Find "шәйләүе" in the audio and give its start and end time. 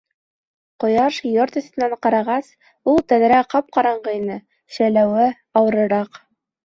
4.79-5.33